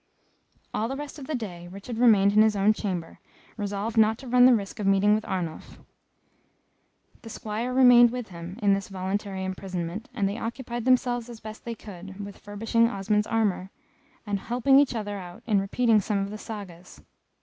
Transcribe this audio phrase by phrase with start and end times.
[0.73, 3.19] All the rest of the day, Richard remained in his own chamber,
[3.55, 5.77] resolved not to run the risk of meeting with Arnulf.
[7.21, 11.65] The Squire remained with him, in this voluntary imprisonment, and they occupied themselves, as best
[11.65, 13.69] they could, with furbishing Osmond's armour,
[14.25, 17.03] and helping each other out in repeating some of the Sagas.